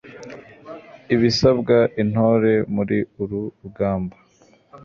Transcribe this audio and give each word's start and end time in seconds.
ibisabwa 1.13 1.77
intore 2.01 2.53
muri 2.75 2.97
uru 3.21 3.41
rugamba 3.61 4.15